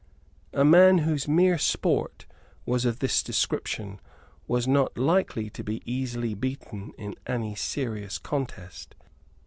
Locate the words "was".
2.65-2.85, 4.47-4.67